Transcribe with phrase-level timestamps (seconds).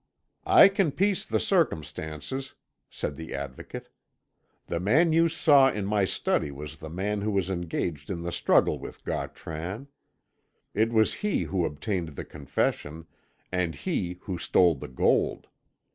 [0.47, 2.55] "I can piece the circumstances,"
[2.89, 3.87] said the Advocate.
[4.65, 8.31] "The man you saw in my study was the man who was engaged in the
[8.31, 9.89] struggle with Gautran.
[10.73, 13.05] It was he who obtained the confession,
[13.51, 15.45] and he who stole the gold.